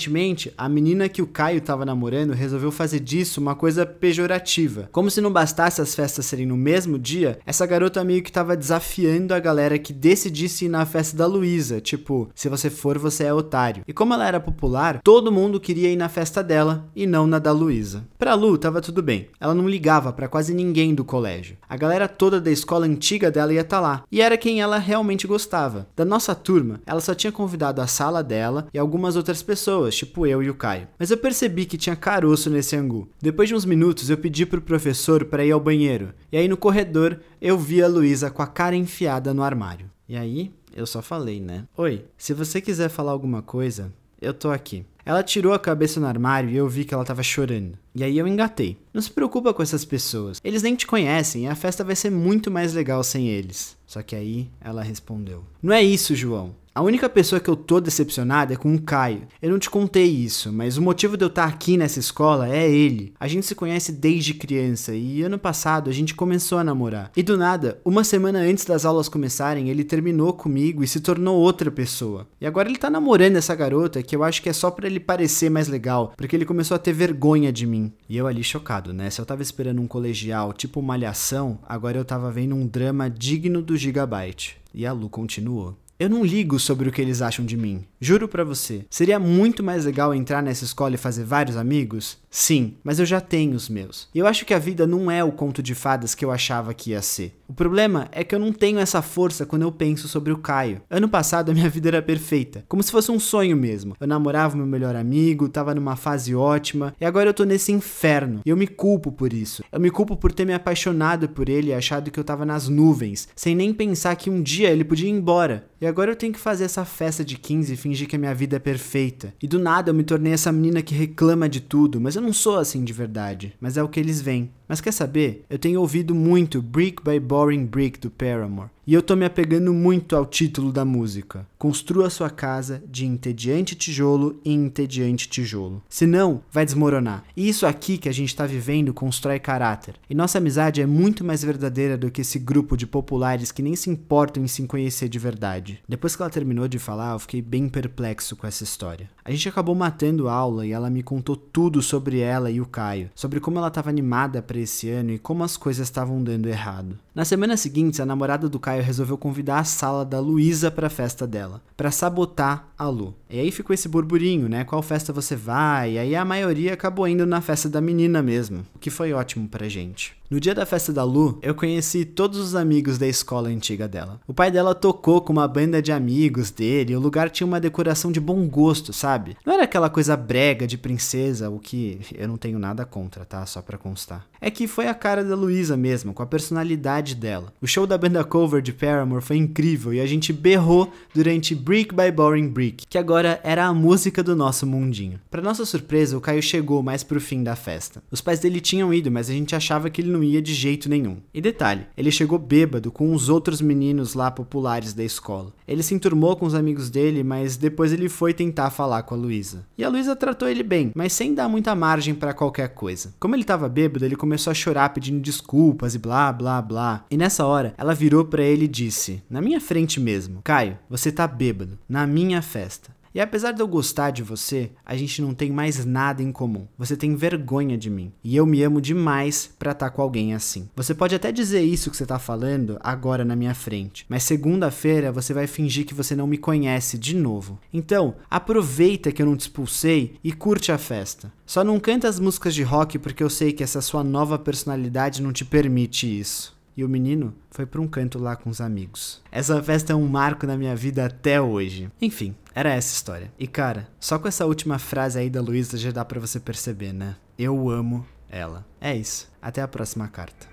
a 0.57 0.69
menina 0.69 1.09
que 1.09 1.21
o 1.21 1.27
Caio 1.27 1.61
tava 1.61 1.85
namorando 1.85 2.33
resolveu 2.33 2.71
fazer 2.71 3.01
disso 3.01 3.41
uma 3.41 3.55
coisa 3.55 3.85
pejorativa. 3.85 4.89
Como 4.93 5.11
se 5.11 5.21
não 5.21 5.33
bastasse 5.33 5.81
as 5.81 5.95
festas 5.95 6.27
serem 6.27 6.47
no 6.47 6.57
mesmo 6.57 6.99
dia, 6.99 7.39
essa 7.45 7.67
garota 7.67 8.05
meio 8.05 8.23
que 8.23 8.31
tava 8.31 8.57
desafiando 8.57 9.35
a 9.35 9.41
galera 9.41 9.79
que 9.79 9.93
decidisse 9.93 10.67
ir 10.67 10.69
na 10.69 10.87
festa 10.87 11.17
da 11.17 11.27
Luísa, 11.27 11.81
tipo, 11.81 12.29
se 12.35 12.49
você 12.49 12.71
for, 12.71 12.99
você 12.99 13.25
é 13.25 13.35
otário. 13.35 13.83
E 13.87 13.93
como 13.93 14.15
ela 14.15 14.29
era 14.29 14.39
popular, 14.39 15.01
todo 15.03 15.33
mundo 15.33 15.59
queria 15.59 15.91
ir 15.91 15.97
na 15.97 16.09
festa 16.09 16.43
dela 16.43 16.89
e 16.95 17.07
não 17.07 17.27
na 17.27 17.39
da 17.39 17.51
Luísa. 17.51 18.05
Pra 18.19 18.35
Lu, 18.35 18.57
tava 18.59 18.81
tudo 18.81 19.03
bem. 19.03 19.29
Ela 19.41 19.55
não 19.55 19.69
ligava 19.69 20.13
para 20.13 20.29
quase 20.29 20.55
ninguém 20.55 20.95
do 20.95 21.05
colégio. 21.05 21.57
A 21.69 21.77
galera 21.77 22.09
toda 22.09 22.41
da 22.41 22.51
escola 22.51 22.87
antiga 22.87 23.31
dela 23.31 23.53
ia 23.53 23.61
estar 23.61 23.77
tá 23.77 23.81
lá, 23.81 24.05
e 24.11 24.21
era 24.21 24.37
quem 24.37 24.61
ela 24.61 24.79
realmente 24.79 25.27
gostava. 25.27 25.87
Da 25.97 26.05
nossa 26.05 26.35
turma, 26.35 26.81
ela 26.87 27.01
só 27.01 27.15
tinha 27.15 27.33
convidado 27.33 27.81
a 27.81 27.87
sala 27.87 28.23
dela 28.23 28.69
e 28.73 28.79
algumas 28.79 29.17
outras 29.17 29.43
pessoas, 29.79 29.97
tipo 29.97 30.27
eu 30.27 30.43
e 30.43 30.51
o 30.51 30.55
Caio. 30.55 30.89
Mas 30.99 31.11
eu 31.11 31.17
percebi 31.17 31.65
que 31.65 31.79
tinha 31.79 31.95
caroço 31.95 32.51
nesse 32.51 32.77
angu. 32.77 33.09
Depois 33.21 33.49
de 33.49 33.55
uns 33.55 33.65
minutos, 33.65 34.11
eu 34.11 34.19
pedi 34.19 34.45
pro 34.45 34.61
professor 34.61 35.25
para 35.25 35.45
ir 35.45 35.53
ao 35.53 35.61
banheiro. 35.61 36.13
E 36.33 36.37
aí 36.37 36.49
no 36.49 36.57
corredor, 36.57 37.21
eu 37.41 37.59
vi 37.59 37.83
a 37.83 37.89
Luísa 37.89 38.31
com 38.31 38.43
a 38.43 38.47
cara 38.47 38.75
enfiada 38.75 39.33
no 39.33 39.43
armário. 39.43 39.91
E 40.09 40.17
aí, 40.17 40.51
eu 40.75 40.87
só 40.87 41.03
falei, 41.03 41.41
né? 41.41 41.65
Oi, 41.77 42.05
se 42.17 42.33
você 42.35 42.61
quiser 42.61 42.89
falar 42.89 43.13
alguma 43.13 43.43
coisa, 43.43 43.93
eu 44.21 44.35
tô 44.35 44.51
aqui. 44.51 44.85
Ela 45.05 45.23
tirou 45.23 45.55
a 45.55 45.59
cabeça 45.59 45.99
no 45.99 46.07
armário 46.07 46.51
e 46.51 46.57
eu 46.57 46.69
vi 46.69 46.85
que 46.85 46.93
ela 46.93 47.05
tava 47.05 47.23
chorando. 47.23 47.79
E 47.95 48.05
aí 48.05 48.19
eu 48.19 48.29
engatei. 48.29 48.77
Não 48.93 49.01
se 49.01 49.11
preocupa 49.11 49.55
com 49.55 49.63
essas 49.63 49.85
pessoas. 49.85 50.39
Eles 50.45 50.63
nem 50.63 50.75
te 50.75 50.87
conhecem 50.87 51.45
e 51.45 51.47
a 51.47 51.55
festa 51.55 51.83
vai 51.83 51.97
ser 51.97 52.11
muito 52.11 52.51
mais 52.51 52.75
legal 52.75 53.03
sem 53.03 53.29
eles. 53.29 53.77
Só 53.87 54.03
que 54.03 54.15
aí 54.15 54.51
ela 54.61 54.83
respondeu: 54.83 55.45
Não 55.63 55.73
é 55.73 55.83
isso, 55.83 56.15
João. 56.15 56.55
A 56.79 56.81
única 56.81 57.09
pessoa 57.09 57.41
que 57.41 57.51
eu 57.51 57.57
tô 57.57 57.81
decepcionada 57.81 58.55
é 58.55 58.57
com 58.57 58.73
o 58.73 58.81
Caio. 58.81 59.27
Eu 59.43 59.51
não 59.51 59.59
te 59.59 59.69
contei 59.69 60.05
isso, 60.05 60.53
mas 60.53 60.77
o 60.77 60.81
motivo 60.81 61.17
de 61.17 61.25
eu 61.25 61.29
estar 61.29 61.45
aqui 61.45 61.77
nessa 61.77 61.99
escola 61.99 62.49
é 62.49 62.71
ele. 62.71 63.13
A 63.19 63.27
gente 63.27 63.47
se 63.47 63.55
conhece 63.57 63.91
desde 63.91 64.33
criança 64.33 64.95
e 64.95 65.21
ano 65.23 65.41
passado 65.41 65.91
a 65.91 65.93
gente 65.93 66.15
começou 66.15 66.57
a 66.57 66.63
namorar. 66.63 67.11
E 67.17 67.23
do 67.25 67.37
nada, 67.37 67.81
uma 67.85 68.05
semana 68.05 68.39
antes 68.39 68.65
das 68.65 68.85
aulas 68.85 69.09
começarem, 69.09 69.69
ele 69.69 69.83
terminou 69.83 70.33
comigo 70.33 70.85
e 70.85 70.87
se 70.87 71.01
tornou 71.01 71.41
outra 71.41 71.69
pessoa. 71.69 72.29
E 72.41 72.47
agora 72.47 72.69
ele 72.69 72.79
tá 72.79 72.89
namorando 72.89 73.35
essa 73.35 73.57
garota 73.57 74.01
que 74.01 74.15
eu 74.15 74.23
acho 74.23 74.41
que 74.41 74.49
é 74.49 74.53
só 74.53 74.71
para 74.71 74.87
ele 74.87 75.01
parecer 75.01 75.51
mais 75.51 75.67
legal, 75.67 76.13
porque 76.17 76.37
ele 76.37 76.47
começou 76.47 76.77
a 76.77 76.79
ter 76.79 76.93
vergonha 76.93 77.53
de 77.53 77.67
mim. 77.67 77.93
E 78.09 78.17
eu 78.17 78.29
ali 78.29 78.45
chocado, 78.45 78.93
né? 78.93 79.11
Se 79.11 79.21
eu 79.21 79.27
tava 79.27 79.43
esperando 79.43 79.83
um 79.83 79.89
colegial 79.89 80.53
tipo 80.53 80.81
malhação, 80.81 81.59
agora 81.69 81.99
eu 81.99 82.05
tava 82.05 82.31
vendo 82.31 82.55
um 82.55 82.69
drama 82.69 83.11
digno 83.11 83.63
do 83.63 83.77
Gigabyte. 83.77 84.57
E 84.73 84.87
a 84.87 84.93
Lu 84.93 85.09
continuou. 85.09 85.77
Eu 86.01 86.09
não 86.09 86.25
ligo 86.25 86.61
sobre 86.61 86.89
o 86.89 86.93
que 86.93 87.03
eles 87.03 87.21
acham 87.21 87.45
de 87.45 87.57
mim. 87.57 87.85
Juro 88.01 88.29
para 88.29 88.45
você. 88.45 88.85
Seria 88.89 89.19
muito 89.19 89.65
mais 89.65 89.85
legal 89.85 90.15
entrar 90.15 90.41
nessa 90.41 90.63
escola 90.65 90.95
e 90.95 90.99
fazer 90.99 91.25
vários 91.25 91.57
amigos? 91.57 92.19
Sim, 92.31 92.77
mas 92.85 93.01
eu 93.01 93.07
já 93.07 93.21
tenho 93.21 93.57
os 93.57 93.69
meus. 93.69 94.09
E 94.15 94.19
eu 94.21 94.27
acho 94.29 94.45
que 94.45 94.55
a 94.55 94.61
vida 94.61 94.87
não 94.87 95.11
é 95.11 95.25
o 95.25 95.33
conto 95.33 95.61
de 95.61 95.75
fadas 95.75 96.15
que 96.15 96.25
eu 96.25 96.31
achava 96.31 96.73
que 96.73 96.91
ia 96.91 97.03
ser. 97.03 97.37
O 97.49 97.53
problema 97.53 98.07
é 98.13 98.23
que 98.23 98.33
eu 98.33 98.39
não 98.39 98.53
tenho 98.53 98.79
essa 98.79 99.03
força 99.03 99.45
quando 99.45 99.63
eu 99.63 99.73
penso 99.73 100.07
sobre 100.07 100.33
o 100.33 100.39
Caio. 100.39 100.83
Ano 100.89 101.09
passado 101.09 101.51
a 101.51 101.55
minha 101.55 101.67
vida 101.71 101.89
era 101.89 102.03
perfeita, 102.03 102.65
como 102.69 102.83
se 102.83 102.93
fosse 102.93 103.11
um 103.11 103.19
sonho 103.19 103.57
mesmo. 103.57 103.97
Eu 103.99 104.07
namorava 104.07 104.57
meu 104.57 104.67
melhor 104.67 104.95
amigo, 104.95 105.49
tava 105.49 105.75
numa 105.75 105.97
fase 105.97 106.33
ótima, 106.33 106.95
e 107.01 107.05
agora 107.05 107.31
eu 107.31 107.35
tô 107.35 107.43
nesse 107.43 107.73
inferno. 107.73 108.43
E 108.45 108.51
eu 108.51 108.57
me 108.57 108.69
culpo 108.69 109.11
por 109.11 109.33
isso. 109.33 109.65
Eu 109.73 109.81
me 109.81 109.91
culpo 109.91 110.17
por 110.17 110.31
ter 110.31 110.45
me 110.45 110.55
apaixonado 110.55 111.29
por 111.29 111.49
ele 111.49 111.71
e 111.71 111.75
achado 111.75 112.11
que 112.11 112.21
eu 112.21 112.25
tava 112.25 112.45
nas 112.47 112.69
nuvens, 112.69 113.29
sem 113.35 113.57
nem 113.57 113.73
pensar 113.73 114.15
que 114.15 114.31
um 114.31 114.41
dia 114.41 114.71
ele 114.71 114.85
podia 114.85 115.09
ir 115.09 115.13
embora. 115.13 115.68
E 115.81 115.87
agora 115.87 116.11
eu 116.11 116.17
tenho 116.17 116.33
que 116.33 116.41
fazer 116.41 116.65
essa 116.65 116.85
festa 116.85 117.25
de 117.25 117.39
15 117.39 117.73
e 117.73 117.77
fingir 117.77 118.09
que 118.09 118.17
a 118.17 118.19
minha 118.19 118.35
vida 118.35 118.57
é 118.57 118.59
perfeita. 118.59 119.33
E 119.41 119.47
do 119.47 119.59
nada 119.59 119.91
eu 119.91 119.95
me 119.95 120.03
tornei 120.03 120.33
essa 120.33 120.51
menina 120.51 120.83
que 120.83 120.95
reclama 120.95 121.49
de 121.49 121.61
tudo, 121.61 122.01
mas 122.01 122.17
eu 122.17 122.23
não 122.23 122.33
sou 122.33 122.59
assim 122.59 122.83
de 122.83 122.93
verdade. 122.93 123.55
Mas 123.61 123.77
é 123.77 123.83
o 123.83 123.89
que 123.89 124.01
eles 124.01 124.21
veem. 124.21 124.51
Mas 124.69 124.83
quer 124.83 124.93
saber? 124.93 125.47
Eu 125.49 125.59
tenho 125.59 125.81
ouvido 125.81 126.15
muito 126.15 126.61
Brick 126.61 127.03
by 127.03 127.19
Boring 127.19 127.65
Brick 127.65 127.99
do 127.99 128.11
Paramore. 128.11 128.69
E 128.89 128.95
eu 128.95 129.03
tô 129.03 129.15
me 129.15 129.27
apegando 129.27 129.75
muito 129.75 130.17
ao 130.17 130.25
título 130.25 130.73
da 130.73 130.83
música. 130.83 131.47
Construa 131.59 132.09
sua 132.09 132.31
casa 132.31 132.83
de 132.89 133.05
entediante 133.05 133.75
tijolo 133.75 134.41
em 134.43 134.65
entediante 134.65 135.29
tijolo. 135.29 135.83
Senão, 135.91 136.41
vai 136.51 136.65
desmoronar. 136.65 137.23
E 137.37 137.47
isso 137.47 137.67
aqui 137.67 137.99
que 137.99 138.09
a 138.09 138.13
gente 138.13 138.35
tá 138.35 138.47
vivendo 138.47 138.95
constrói 138.95 139.39
caráter. 139.39 139.97
E 140.09 140.15
nossa 140.15 140.39
amizade 140.39 140.81
é 140.81 140.87
muito 140.87 141.23
mais 141.23 141.45
verdadeira 141.45 141.99
do 141.99 142.11
que 142.11 142.23
esse 142.23 142.39
grupo 142.39 142.79
de 142.79 142.87
populares 142.87 143.53
que 143.53 143.61
nem 143.61 143.77
se 143.77 143.91
importam 143.91 144.43
em 144.43 144.49
se 144.49 144.67
conhecer 144.67 145.11
de 145.11 145.19
verdade. 145.19 145.83
Depois 145.87 146.17
que 146.17 146.23
ela 146.23 146.31
terminou 146.31 146.67
de 146.67 146.79
falar, 146.79 147.13
eu 147.13 147.19
fiquei 147.19 147.43
bem 147.43 147.69
perplexo 147.69 148.37
com 148.37 148.47
essa 148.47 148.65
história. 148.65 149.11
A 149.23 149.31
gente 149.31 149.51
acabou 149.51 149.75
matando 149.75 150.29
a 150.29 150.33
aula 150.33 150.67
e 150.67 150.73
ela 150.73 150.89
me 150.89 151.03
contou 151.03 151.37
tudo 151.37 151.83
sobre 151.83 152.21
ela 152.21 152.51
e 152.51 152.59
o 152.59 152.67
Caio, 152.67 153.11
sobre 153.15 153.39
como 153.39 153.59
ela 153.59 153.69
estava 153.69 153.91
animada 153.91 154.41
para 154.41 154.58
esse 154.59 154.91
ano 154.91 155.13
e 155.13 155.19
como 155.19 155.45
as 155.45 155.57
coisas 155.57 155.87
estavam 155.87 156.23
dando 156.23 156.49
errado. 156.49 156.99
Na 157.15 157.25
semana 157.25 157.57
seguinte, 157.57 158.03
a 158.03 158.07
namorada 158.07 158.49
do 158.49 158.59
Caio 158.61 158.83
resolveu 158.83 159.17
convidar 159.17 159.59
a 159.59 159.65
sala 159.65 160.05
da 160.05 160.21
Luísa 160.21 160.71
para 160.71 160.89
a 160.89 160.91
festa 160.91 161.27
dela, 161.27 161.63
para 161.77 161.91
sabotar 161.91 162.69
a 162.77 162.89
Lu. 162.89 163.15
E 163.31 163.39
aí 163.39 163.51
ficou 163.51 163.73
esse 163.73 163.89
burburinho, 163.89 164.49
né? 164.49 164.65
Qual 164.65 164.83
festa 164.83 165.13
você 165.13 165.37
vai? 165.37 165.93
E 165.93 165.99
aí 165.99 166.17
a 166.17 166.25
maioria 166.25 166.75
acabou 166.75 167.07
indo 167.07 167.25
na 167.25 167.41
festa 167.41 167.69
da 167.69 167.81
menina 167.81 168.23
mesmo, 168.23 168.67
o 168.75 168.79
que 168.79 168.91
foi 168.91 169.13
ótimo 169.13 169.49
pra 169.49 169.69
gente. 169.69 170.18
No 170.31 170.39
dia 170.39 170.55
da 170.55 170.67
festa 170.67 170.93
da 170.93 171.03
Lu, 171.05 171.39
eu 171.41 171.55
conheci 171.55 172.05
todos 172.05 172.39
os 172.39 172.55
amigos 172.55 172.99
da 172.99 173.07
escola 173.07 173.49
antiga 173.49 173.89
dela. 173.89 174.21
O 174.27 174.35
pai 174.35 174.51
dela 174.51 174.75
tocou 174.75 175.23
com 175.23 175.33
uma 175.33 175.49
banda 175.49 175.81
de 175.81 175.91
amigos 175.91 176.51
dele, 176.51 176.93
e 176.93 176.97
o 176.97 177.01
lugar 177.01 177.31
tinha 177.31 177.47
uma 177.47 177.59
decoração 177.59 178.13
de 178.13 178.21
bom 178.21 178.47
gosto, 178.47 178.93
sabe? 178.93 179.39
Não 179.43 179.55
era 179.55 179.65
aquela 179.65 179.89
coisa 179.89 180.15
brega 180.19 180.67
de 180.67 180.77
princesa, 180.77 181.49
o 181.49 181.59
que 181.59 182.01
eu 182.15 182.29
não 182.29 182.37
tenho 182.37 182.59
nada 182.59 182.85
contra, 182.85 183.25
tá? 183.25 183.47
Só 183.47 183.63
pra 183.63 183.79
constar. 183.79 184.27
É 184.39 184.51
que 184.51 184.69
foi 184.69 184.87
a 184.87 184.93
cara 184.93 185.25
da 185.25 185.35
Luísa 185.35 185.79
mesmo, 185.79 186.13
com 186.13 186.23
a 186.23 186.27
personalidade 186.27 187.15
dela. 187.15 187.51
O 187.59 187.67
show 187.67 187.87
da 187.87 187.97
banda 187.97 188.23
cover 188.23 188.61
de 188.61 188.75
Paramore 188.75 189.25
foi 189.25 189.39
incrível 189.39 189.95
e 189.95 190.01
a 190.01 190.07
gente 190.07 190.31
berrou 190.31 190.93
durante 191.15 191.55
Brick 191.55 191.95
by 191.95 192.13
Boring 192.13 192.49
Brick, 192.49 192.87
que 192.87 192.99
agora 192.99 193.41
era 193.43 193.65
a 193.65 193.73
música 193.73 194.23
do 194.23 194.37
nosso 194.37 194.67
mundinho. 194.67 195.19
Para 195.31 195.41
nossa 195.41 195.65
surpresa, 195.65 196.19
o 196.19 196.21
Caio 196.21 196.43
chegou 196.43 196.83
mais 196.83 197.03
pro 197.03 197.19
fim 197.19 197.43
da 197.43 197.57
festa. 197.57 198.03
Os 198.11 198.21
pais 198.21 198.41
dele 198.41 198.61
tinham 198.61 198.93
ido, 198.93 199.11
mas 199.11 199.31
a 199.31 199.33
gente 199.33 199.57
achava 199.57 199.89
que 199.89 200.03
ele 200.03 200.11
não 200.11 200.18
não 200.19 200.25
ia 200.25 200.43
de 200.43 200.53
jeito 200.53 200.89
nenhum. 200.89 201.19
E 201.33 201.41
detalhe, 201.41 201.87
ele 201.97 202.11
chegou 202.11 202.39
bêbado 202.39 202.91
com 202.91 203.15
os 203.15 203.29
outros 203.29 203.61
meninos 203.61 204.15
lá 204.15 204.31
populares 204.31 204.93
da 204.93 205.05
escola. 205.05 205.53
Ele 205.67 205.83
se 205.83 205.95
enturmou 205.95 206.37
com 206.37 206.45
os 206.45 206.55
amigos 206.55 206.91
dele, 206.91 207.23
mas 207.23 207.57
depois 207.57 207.93
ele 207.93 208.09
foi 208.09 208.35
tentar 208.35 208.71
falar 208.71 209.05
com 209.05 209.15
a 209.15 209.19
Luísa. 209.19 209.65
E 209.77 209.85
a 209.85 209.89
Luísa 209.89 210.17
tratou 210.17 210.49
ele 210.49 210.63
bem, 210.63 210.91
mas 210.95 211.13
sem 211.13 211.35
dar 211.35 211.49
muita 211.49 211.75
margem 211.75 212.15
para 212.15 212.35
qualquer 212.35 212.71
coisa. 212.71 213.15
Como 213.21 213.35
ele 213.37 213.45
tava 213.45 213.69
bêbado, 213.69 214.05
ele 214.05 214.17
começou 214.17 214.51
a 214.51 214.55
chorar 214.55 214.89
pedindo 214.91 215.21
desculpas 215.21 215.95
e 215.95 215.99
blá 215.99 216.33
blá 216.33 216.61
blá. 216.61 217.05
E 217.11 217.17
nessa 217.17 217.47
hora, 217.47 217.75
ela 217.79 217.95
virou 217.95 218.25
para 218.25 218.43
ele 218.43 218.65
e 218.65 218.69
disse, 218.69 219.23
na 219.31 219.41
minha 219.41 219.61
frente 219.61 220.01
mesmo: 220.01 220.41
"Caio, 220.43 220.79
você 220.91 221.13
tá 221.13 221.27
bêbado 221.27 221.79
na 221.89 222.07
minha 222.07 222.43
festa. 222.43 222.98
E 223.15 223.21
apesar 223.21 223.53
de 223.53 223.61
eu 223.61 223.69
gostar 223.69 224.11
de 224.11 224.23
você, 224.23 224.71
a 224.85 224.97
gente 224.97 225.23
não 225.23 225.35
tem 225.35 225.51
mais 225.51 225.85
nada 225.85 226.23
em 226.23 226.31
comum. 226.31 226.67
Você 226.79 226.97
tem 226.97 227.15
vergonha 227.17 227.77
de 227.77 227.91
mim. 227.91 228.13
E 228.23 228.37
eu 228.37 228.47
me 228.47 228.63
amo 228.63 228.81
demais 228.81 229.51
pra 229.59 229.73
estar 229.73 229.91
tá 229.91 229.95
com 229.95 230.03
alguém 230.03 230.35
assim. 230.35 230.69
Você 230.77 230.95
pode 230.95 231.15
até 231.15 231.33
dizer 231.33 231.63
isso 231.63 231.91
que 231.91 231.97
você 231.97 232.07
tá 232.07 232.19
falando 232.19 232.79
agora 232.81 233.25
na 233.25 233.37
minha 233.37 233.55
frente, 233.55 234.05
mas 234.09 234.23
segunda-feira 234.23 235.13
você 235.13 235.33
vai 235.33 235.47
fingir 235.47 235.87
que 235.87 235.95
você 235.95 236.15
não 236.15 236.27
me 236.27 236.39
conhece 236.39 236.99
de 236.99 237.17
novo. 237.17 237.59
Então, 237.73 238.15
aproveita 238.31 239.13
que 239.13 239.23
eu 239.23 239.27
não 239.27 239.37
te 239.37 239.43
expulsei 239.43 240.17
e 240.23 240.33
curte 240.33 240.71
a 240.71 240.79
festa. 240.79 241.33
Só 241.47 241.65
não 241.65 241.81
canta 241.81 242.09
as 242.09 242.21
músicas 242.21 242.55
de 242.55 242.63
rock 242.63 242.99
porque 242.99 243.23
eu 243.23 243.31
sei 243.31 243.53
que 243.53 243.63
essa 243.63 243.81
sua 243.81 244.05
nova 244.05 244.39
personalidade 244.39 245.23
não 245.23 245.33
te 245.33 245.45
permite 245.45 246.07
isso 246.19 246.58
e 246.79 246.85
o 246.85 246.89
menino 246.89 247.35
foi 247.51 247.67
para 247.67 247.81
um 247.81 247.89
canto 247.89 248.21
lá 248.21 248.37
com 248.37 248.49
os 248.49 248.61
amigos. 248.61 249.21
Essa 249.33 249.61
festa 249.61 249.93
é 249.93 249.97
um 249.97 250.07
marco 250.07 250.47
na 250.47 250.57
minha 250.57 250.77
vida 250.77 251.05
até 251.05 251.41
hoje. 251.41 251.91
Enfim, 252.01 252.37
era 252.55 252.73
essa 252.73 252.95
história. 252.95 253.33
E 253.37 253.49
cara, 253.49 253.89
só 253.99 254.17
com 254.17 254.29
essa 254.29 254.47
última 254.47 254.79
frase 254.79 255.19
aí 255.19 255.29
da 255.29 255.41
Luísa 255.41 255.77
já 255.77 255.91
dá 255.91 256.05
para 256.05 256.21
você 256.21 256.39
perceber, 256.39 256.93
né? 256.93 257.17
Eu 257.37 257.69
amo 257.69 258.07
ela. 258.31 258.65
É 258.81 258.95
isso. 258.95 259.29
Até 259.43 259.61
a 259.61 259.67
próxima 259.67 260.07
carta. 260.07 260.47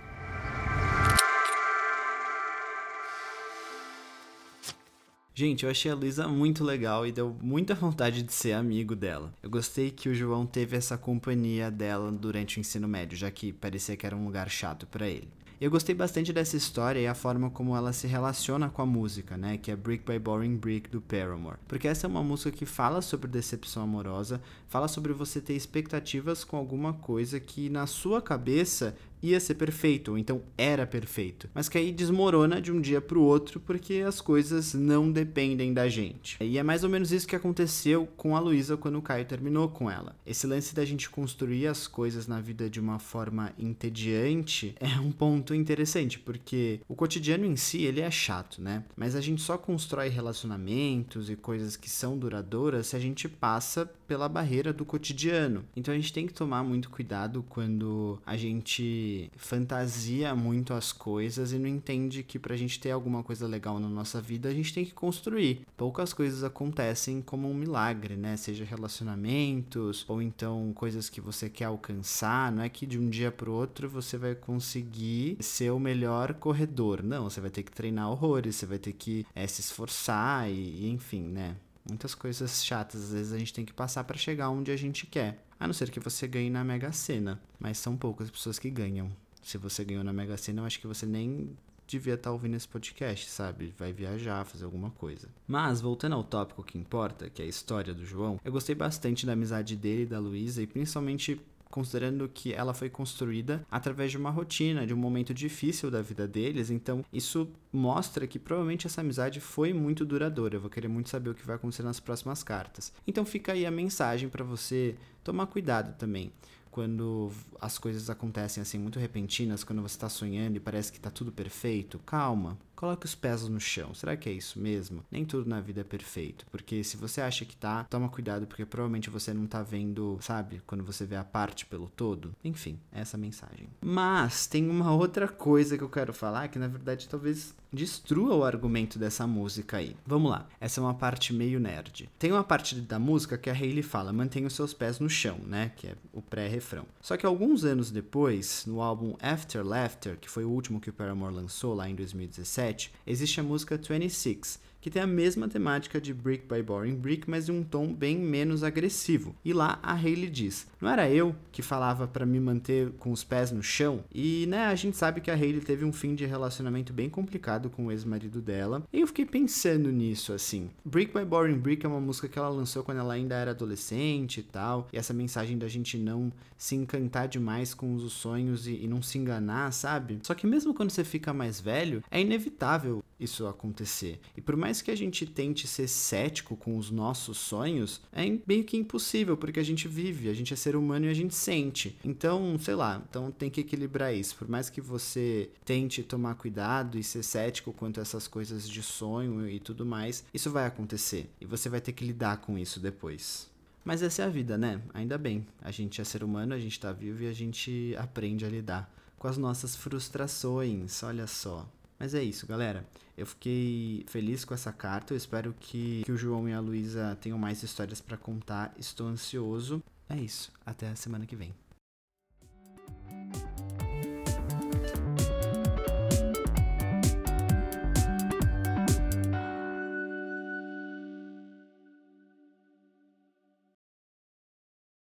Gente, 5.36 5.64
eu 5.64 5.70
achei 5.70 5.92
a 5.92 5.96
Luísa 5.96 6.28
muito 6.28 6.64
legal 6.64 7.06
e 7.06 7.12
deu 7.12 7.38
muita 7.40 7.76
vontade 7.76 8.24
de 8.24 8.34
ser 8.34 8.54
amigo 8.54 8.96
dela. 8.96 9.32
Eu 9.44 9.50
gostei 9.52 9.92
que 9.92 10.10
o 10.10 10.16
João 10.16 10.48
teve 10.48 10.76
essa 10.76 10.98
companhia 10.98 11.70
dela 11.70 12.12
durante 12.12 12.58
o 12.58 12.62
ensino 12.62 12.88
médio, 12.88 13.16
já 13.16 13.30
que 13.30 13.54
parecia 13.54 13.96
que 13.96 14.08
era 14.08 14.16
um 14.16 14.26
lugar 14.26 14.50
chato 14.50 14.88
para 14.88 15.08
ele. 15.08 15.30
Eu 15.60 15.72
gostei 15.72 15.96
bastante 15.96 16.34
dessa 16.34 16.58
história 16.58 17.00
e 17.00 17.08
a 17.08 17.16
forma 17.16 17.50
como 17.50 17.76
ela 17.76 17.94
se 17.94 18.08
relaciona 18.08 18.70
com 18.70 18.82
a 18.82 18.86
música, 18.86 19.38
né? 19.38 19.58
Que 19.58 19.72
é 19.72 19.76
Brick 19.76 20.04
by 20.06 20.20
Boring 20.20 20.58
Brick 20.58 20.90
do 20.90 21.00
Paramore. 21.00 21.58
Porque 21.66 21.88
essa 21.88 22.06
é 22.06 22.10
uma 22.10 22.22
música 22.22 22.52
que 22.52 22.66
fala 22.66 23.02
sobre 23.02 23.30
decepção 23.30 23.84
amorosa, 23.84 24.42
fala 24.68 24.90
sobre 24.90 25.14
você 25.14 25.40
ter 25.40 25.54
expectativas 25.54 26.44
com 26.44 26.58
alguma 26.58 26.94
coisa 26.94 27.40
que 27.40 27.70
na 27.70 27.88
sua 27.88 28.22
cabeça 28.22 28.98
ia 29.32 29.40
ser 29.40 29.56
perfeito, 29.56 30.12
ou 30.12 30.18
então 30.18 30.42
era 30.58 30.86
perfeito, 30.86 31.50
mas 31.54 31.70
que 31.70 31.78
aí 31.78 31.92
desmorona 31.92 32.62
de 32.62 32.72
um 32.72 32.80
dia 32.80 33.02
para 33.02 33.18
o 33.18 33.24
outro 33.24 33.60
porque 33.60 34.04
as 34.06 34.22
coisas 34.22 34.74
não 34.74 35.12
dependem 35.12 35.74
da 35.74 35.88
gente. 35.88 36.38
E 36.42 36.58
é 36.58 36.64
mais 36.64 36.84
ou 36.84 36.90
menos 36.90 37.12
isso 37.12 37.28
que 37.28 37.36
aconteceu 37.36 38.08
com 38.18 38.36
a 38.36 38.40
Luísa 38.40 38.78
quando 38.78 38.98
o 38.98 39.02
Caio 39.02 39.26
terminou 39.26 39.70
com 39.70 39.90
ela. 39.90 40.16
Esse 40.26 40.48
lance 40.48 40.76
da 40.76 40.86
gente 40.86 41.10
construir 41.10 41.68
as 41.68 41.88
coisas 41.88 42.28
na 42.28 42.40
vida 42.40 42.70
de 42.70 42.80
uma 42.80 43.00
forma 43.00 43.52
entediante 43.58 44.76
é 44.80 45.00
um 45.00 45.12
ponto 45.12 45.54
interessante, 45.54 46.20
porque 46.20 46.80
o 46.88 46.96
cotidiano 46.96 47.46
em 47.46 47.56
si, 47.56 47.84
ele 47.84 48.02
é 48.02 48.12
chato, 48.12 48.62
né? 48.62 48.84
Mas 48.96 49.16
a 49.16 49.22
gente 49.22 49.42
só 49.42 49.58
constrói 49.58 50.10
relacionamentos 50.10 51.30
e 51.30 51.36
coisas 51.36 51.76
que 51.76 51.90
são 51.90 52.18
duradouras 52.18 52.88
se 52.88 52.96
a 52.96 53.00
gente 53.00 53.28
passa 53.28 53.86
pela 54.08 54.30
barreira 54.30 54.72
do 54.72 54.86
cotidiano. 54.86 55.66
Então 55.76 55.94
a 55.94 55.98
gente 55.98 56.14
tem 56.14 56.28
que 56.28 56.34
tomar 56.34 56.64
muito 56.64 56.90
cuidado 56.90 57.44
quando 57.50 58.20
a 58.26 58.38
gente 58.38 59.15
fantasia 59.38 60.36
muito 60.36 60.74
as 60.74 60.92
coisas 60.92 61.52
e 61.52 61.58
não 61.58 61.68
entende 61.68 62.24
que 62.24 62.40
pra 62.40 62.56
gente 62.56 62.80
ter 62.80 62.92
alguma 62.92 63.24
coisa 63.24 63.48
legal 63.48 63.80
na 63.80 63.90
nossa 63.90 64.22
vida, 64.22 64.50
a 64.50 64.54
gente 64.54 64.74
tem 64.74 64.86
que 64.86 64.94
construir. 64.94 65.62
Poucas 65.78 66.14
coisas 66.14 66.44
acontecem 66.44 67.22
como 67.22 67.50
um 67.50 67.54
milagre, 67.54 68.16
né? 68.16 68.38
Seja 68.38 68.64
relacionamentos 68.66 70.06
ou 70.08 70.22
então 70.22 70.72
coisas 70.74 71.10
que 71.10 71.22
você 71.22 71.50
quer 71.50 71.66
alcançar, 71.66 72.52
não 72.52 72.64
é 72.64 72.70
que 72.70 72.86
de 72.86 73.00
um 73.00 73.10
dia 73.10 73.32
pro 73.32 73.52
outro 73.52 73.90
você 73.90 74.18
vai 74.18 74.36
conseguir 74.36 75.38
ser 75.40 75.72
o 75.72 75.80
melhor 75.80 76.34
corredor. 76.36 77.04
Não, 77.04 77.30
você 77.30 77.42
vai 77.42 77.50
ter 77.50 77.64
que 77.64 77.72
treinar 77.72 78.10
horrores, 78.10 78.56
você 78.56 78.66
vai 78.66 78.78
ter 78.78 78.94
que 78.94 79.26
é, 79.36 79.46
se 79.48 79.62
esforçar 79.62 80.50
e, 80.50 80.86
e 80.86 80.90
enfim, 80.90 81.22
né? 81.22 81.56
Muitas 81.88 82.16
coisas 82.16 82.66
chatas, 82.66 83.04
às 83.04 83.12
vezes 83.12 83.34
a 83.34 83.38
gente 83.38 83.54
tem 83.54 83.64
que 83.64 83.74
passar 83.74 84.04
para 84.04 84.18
chegar 84.18 84.50
onde 84.50 84.72
a 84.72 84.76
gente 84.76 85.06
quer. 85.06 85.45
A 85.60 85.68
não 85.68 85.74
ser 85.74 85.90
que 85.90 86.00
você 86.00 86.28
ganhe 86.28 86.50
na 86.50 86.64
Mega 86.64 86.92
Sena. 86.92 87.42
Mas 87.60 87.78
são 87.78 87.96
poucas 87.96 88.30
pessoas 88.30 88.60
que 88.60 88.70
ganham. 88.70 89.12
Se 89.42 89.58
você 89.58 89.84
ganhou 89.84 90.04
na 90.04 90.12
Mega 90.12 90.38
Sena, 90.38 90.62
eu 90.62 90.66
acho 90.66 90.80
que 90.80 90.88
você 90.88 91.06
nem 91.06 91.56
devia 91.88 92.16
estar 92.16 92.30
tá 92.30 92.34
ouvindo 92.34 92.56
esse 92.56 92.68
podcast, 92.68 93.30
sabe? 93.30 93.74
Vai 93.78 93.94
viajar, 93.94 94.44
fazer 94.46 94.66
alguma 94.66 94.90
coisa. 94.92 95.30
Mas, 95.48 95.82
voltando 95.82 96.16
ao 96.16 96.24
tópico 96.24 96.64
que 96.64 96.78
importa, 96.78 97.30
que 97.30 97.42
é 97.42 97.46
a 97.46 97.48
história 97.48 97.94
do 97.94 98.06
João, 98.06 98.40
eu 98.44 98.52
gostei 98.52 98.76
bastante 98.76 99.26
da 99.26 99.34
amizade 99.34 99.76
dele 99.76 100.04
e 100.04 100.08
da 100.08 100.20
Luísa, 100.20 100.62
e 100.62 100.68
principalmente 100.68 101.40
considerando 101.70 102.30
que 102.30 102.54
ela 102.54 102.74
foi 102.74 102.90
construída 102.90 103.66
através 103.70 104.12
de 104.12 104.18
uma 104.18 104.30
rotina, 104.30 104.86
de 104.86 104.94
um 104.94 104.98
momento 104.98 105.34
difícil 105.34 105.92
da 105.92 106.02
vida 106.02 106.28
deles. 106.28 106.70
Então, 106.70 107.04
isso 107.12 107.50
mostra 107.72 108.26
que 108.28 108.40
provavelmente 108.40 108.88
essa 108.88 109.02
amizade 109.02 109.40
foi 109.40 109.74
muito 109.74 110.06
duradoura. 110.06 110.56
Eu 110.56 110.62
vou 110.62 110.70
querer 110.70 110.88
muito 110.88 111.10
saber 111.10 111.30
o 111.30 111.36
que 111.36 111.46
vai 111.46 111.56
acontecer 111.56 111.84
nas 111.84 112.00
próximas 112.00 112.44
cartas. 112.44 112.94
Então, 113.06 113.26
fica 113.26 113.54
aí 113.54 113.66
a 113.66 113.72
mensagem 113.72 114.30
para 114.30 114.44
você 114.44 114.96
tomar 115.24 115.48
cuidado 115.48 115.98
também 115.98 116.32
quando 116.76 117.32
as 117.62 117.78
coisas 117.78 118.10
acontecem 118.10 118.62
assim 118.62 118.78
muito 118.78 119.00
repentinas, 119.00 119.64
quando 119.64 119.82
você 119.82 119.96
está 119.96 120.10
sonhando 120.10 120.58
e 120.58 120.60
parece 120.60 120.92
que 120.92 120.98
está 120.98 121.10
tudo 121.10 121.32
perfeito, 121.32 121.98
calma, 122.00 122.58
coloque 122.76 123.06
os 123.06 123.16
pés 123.16 123.48
no 123.48 123.60
chão. 123.60 123.94
Será 123.94 124.16
que 124.16 124.30
é 124.30 124.32
isso 124.32 124.60
mesmo? 124.60 125.04
Nem 125.12 125.26
tudo 125.26 125.50
na 125.50 125.62
vida 125.62 125.82
é 125.82 125.84
perfeito, 125.84 126.46
porque 126.52 126.84
se 126.84 126.98
você 126.98 127.22
acha 127.22 127.46
que 127.46 127.56
tá, 127.56 127.84
toma 127.86 128.10
cuidado 128.10 128.46
porque 128.46 128.66
provavelmente 128.66 129.10
você 129.10 129.34
não 129.34 129.48
tá 129.48 129.64
vendo, 129.64 130.18
sabe, 130.22 130.62
quando 130.66 130.84
você 130.84 131.06
vê 131.06 131.16
a 131.16 131.24
parte 131.24 131.66
pelo 131.66 131.90
todo. 131.90 132.36
Enfim, 132.44 132.80
é 132.92 133.02
essa 133.02 133.18
mensagem. 133.18 133.68
Mas 133.82 134.48
tem 134.48 134.70
uma 134.70 134.94
outra 134.94 135.28
coisa 135.28 135.78
que 135.78 135.84
eu 135.84 135.90
quero 135.90 136.14
falar 136.14 136.48
que 136.48 136.60
na 136.60 136.68
verdade 136.68 137.08
talvez 137.08 137.54
destrua 137.76 138.36
o 138.36 138.44
argumento 138.44 138.98
dessa 138.98 139.28
música 139.28 139.78
aí. 139.78 139.96
Vamos 140.06 140.32
lá, 140.32 140.48
essa 140.60 140.80
é 140.80 140.84
uma 140.84 140.94
parte 140.94 141.34
meio 141.34 141.60
nerd. 141.60 142.10
Tem 142.18 142.32
uma 142.32 142.44
parte 142.44 142.76
da 142.76 142.98
música 142.98 143.38
que 143.38 143.50
a 143.50 143.54
Hayley 143.54 143.84
fala: 143.84 144.14
mantenha 144.14 144.48
os 144.48 144.54
seus 144.54 144.74
pés 144.74 145.00
no 145.00 145.10
chão, 145.10 145.38
né? 145.46 145.72
Que 145.76 145.88
é 145.88 145.96
o 146.14 146.22
pré-refrão. 146.22 146.86
Só 147.02 147.18
que 147.18 147.26
alguns 147.26 147.64
anos 147.64 147.92
depois, 147.92 148.66
no 148.66 148.82
álbum 148.82 149.16
After 149.20 149.66
Laughter, 149.66 150.18
que 150.18 150.30
foi 150.30 150.46
o 150.46 150.50
último 150.50 150.80
que 150.80 150.90
o 150.90 150.94
Paramore 150.94 151.36
lançou 151.36 151.74
lá 151.74 151.90
em 151.90 151.96
2017, 151.96 152.65
existe 153.06 153.40
a 153.40 153.44
música 153.44 153.78
26, 153.78 154.60
que 154.86 154.92
tem 154.92 155.02
a 155.02 155.08
mesma 155.08 155.48
temática 155.48 156.00
de 156.00 156.14
Brick 156.14 156.46
by 156.48 156.62
Boring 156.62 156.94
Brick, 156.94 157.28
mas 157.28 157.48
de 157.48 157.52
um 157.52 157.64
tom 157.64 157.92
bem 157.92 158.20
menos 158.20 158.64
agressivo. 158.64 159.36
E 159.44 159.52
lá 159.52 159.80
a 159.82 159.96
Hayley 159.96 160.30
diz: 160.30 160.68
Não 160.80 160.88
era 160.88 161.10
eu 161.10 161.36
que 161.52 161.64
falava 161.64 162.08
para 162.08 162.24
me 162.24 162.40
manter 162.40 162.92
com 163.00 163.12
os 163.12 163.24
pés 163.24 163.52
no 163.52 163.64
chão? 163.64 164.04
E 164.14 164.46
né, 164.46 164.68
a 164.68 164.76
gente 164.76 164.96
sabe 164.96 165.22
que 165.22 165.32
a 165.32 165.34
Hayley 165.34 165.62
teve 165.62 165.84
um 165.84 165.92
fim 165.92 166.14
de 166.14 166.28
relacionamento 166.28 166.94
bem 166.94 167.10
complicado 167.10 167.68
com 167.68 167.88
o 167.88 167.92
ex-marido 167.92 168.40
dela. 168.40 168.84
E 168.94 169.02
eu 169.02 169.08
fiquei 169.08 169.26
pensando 169.26 169.92
nisso 169.92 170.32
assim. 170.32 170.70
Brick 170.86 171.12
by 171.12 171.26
Boring 171.26 171.58
Brick 171.58 171.84
é 171.84 171.90
uma 171.90 172.00
música 172.00 172.28
que 172.28 172.38
ela 172.38 172.50
lançou 172.50 172.84
quando 172.84 173.00
ela 173.00 173.16
ainda 173.16 173.34
era 173.34 173.50
adolescente 173.50 174.42
e 174.42 174.44
tal. 174.44 174.88
E 174.94 175.00
essa 175.00 175.16
mensagem 175.16 175.58
da 175.58 175.68
gente 175.68 175.98
não 175.98 176.32
se 176.56 176.76
encantar 176.76 177.28
demais 177.28 177.74
com 177.74 177.96
os 177.96 178.14
sonhos 178.14 178.68
e, 178.68 178.84
e 178.84 178.88
não 178.88 179.02
se 179.02 179.18
enganar, 179.18 179.72
sabe? 179.74 180.20
Só 180.22 180.36
que 180.36 180.46
mesmo 180.46 180.76
quando 180.76 180.92
você 180.92 181.04
fica 181.04 181.34
mais 181.34 181.60
velho, 181.60 182.04
é 182.12 182.22
inevitável 182.22 183.04
isso 183.20 183.48
acontecer. 183.48 184.20
E 184.36 184.42
por 184.42 184.56
mais 184.56 184.82
que 184.82 184.92
a 184.92 184.96
gente 184.96 185.26
tente 185.26 185.68
ser 185.68 185.88
cético 185.88 186.56
com 186.56 186.78
os 186.78 186.92
nossos 186.92 187.38
sonhos, 187.38 188.02
é 188.12 188.26
meio 188.46 188.64
que 188.64 188.78
impossível, 188.78 189.38
porque 189.38 189.60
a 189.60 189.64
gente 189.64 189.88
vive, 189.88 190.30
a 190.30 190.34
gente 190.34 190.54
é 190.54 190.56
ser 190.56 190.76
humano 190.76 191.06
e 191.06 191.10
a 191.10 191.14
gente 191.14 191.34
sente. 191.34 191.98
Então, 192.04 192.58
sei 192.60 192.76
lá, 192.76 193.02
então 193.10 193.32
tem 193.32 193.50
que 193.50 193.62
equilibrar 193.62 194.14
isso. 194.14 194.36
Por 194.36 194.48
mais 194.48 194.70
que 194.70 194.82
você 194.82 195.50
tente 195.64 196.04
tomar 196.04 196.36
cuidado 196.36 196.98
e 196.98 197.04
ser 197.04 197.24
cético 197.24 197.74
quanto 197.74 198.00
a 198.00 198.04
essas 198.04 198.28
coisas 198.28 198.68
de 198.68 198.84
sonho 198.84 199.48
e 199.48 199.60
tudo 199.60 199.86
mais, 199.86 200.24
isso 200.34 200.52
vai 200.52 200.66
acontecer 200.66 201.30
e 201.40 201.46
você 201.46 201.70
vai 201.70 201.82
ter 201.82 201.94
que 201.94 202.06
lidar 202.06 202.38
com 202.38 202.58
isso 202.58 202.80
depois. 202.80 203.50
Mas 203.84 204.02
essa 204.02 204.24
é 204.24 204.26
a 204.26 204.30
vida, 204.30 204.58
né? 204.58 204.82
Ainda 204.96 205.16
bem. 205.16 205.46
A 205.62 205.70
gente 205.70 206.02
é 206.02 206.04
ser 206.04 206.24
humano, 206.24 206.56
a 206.56 206.60
gente 206.60 206.80
tá 206.80 206.92
vivo 206.92 207.24
e 207.24 207.28
a 207.28 207.34
gente 207.34 207.96
aprende 208.00 208.44
a 208.44 208.50
lidar 208.50 208.92
com 209.18 209.28
as 209.28 209.38
nossas 209.38 209.76
frustrações. 209.76 211.04
Olha 211.04 211.28
só. 211.28 211.70
Mas 212.00 212.14
é 212.14 212.24
isso, 212.24 212.46
galera. 212.46 212.86
Eu 213.18 213.26
fiquei 213.26 214.06
feliz 214.08 214.44
com 214.44 214.54
essa 214.54 214.72
carta. 214.72 215.14
Eu 215.14 215.18
espero 215.18 215.56
que, 215.60 216.04
que 216.04 216.12
o 216.12 216.18
João 216.18 216.48
e 216.48 216.54
a 216.54 216.60
Luísa 216.60 217.18
tenham 217.22 217.38
mais 217.38 217.64
histórias 217.64 218.02
para 218.02 218.18
contar. 218.18 218.74
Estou 218.78 219.08
ansioso. 219.08 219.82
É 220.10 220.18
isso. 220.18 220.52
Até 220.66 220.90
a 220.90 220.96
semana 220.96 221.26
que 221.26 221.36
vem. 221.36 221.54